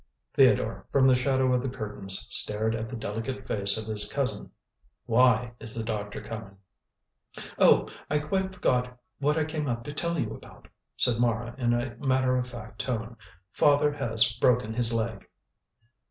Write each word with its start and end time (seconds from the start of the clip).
Theodore, 0.33 0.87
from 0.91 1.07
the 1.07 1.13
shadow 1.13 1.53
of 1.53 1.61
the 1.61 1.69
curtains, 1.69 2.25
stared 2.31 2.73
at 2.73 2.89
the 2.89 2.95
delicate 2.95 3.45
face 3.45 3.77
of 3.77 3.85
his 3.85 4.11
cousin. 4.11 4.49
"Why 5.05 5.53
is 5.59 5.75
the 5.75 5.83
doctor 5.83 6.23
coming?" 6.23 6.57
"Oh, 7.59 7.87
I 8.09 8.17
quite 8.17 8.51
forgot 8.51 8.97
what 9.19 9.37
I 9.37 9.45
came 9.45 9.67
up 9.67 9.83
to 9.83 9.93
tell 9.93 10.17
you 10.17 10.33
about," 10.33 10.67
said 10.97 11.19
Mara 11.19 11.53
in 11.55 11.75
a 11.75 11.95
matter 11.97 12.35
of 12.35 12.47
fact 12.47 12.81
tone. 12.81 13.15
"Father 13.51 13.93
has 13.93 14.33
broken 14.33 14.73
his 14.73 14.91
leg." 14.91 15.27